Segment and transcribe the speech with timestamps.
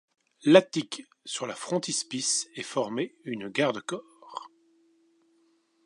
[0.45, 4.49] L’attique sur la frontispice est formée une garde-corps.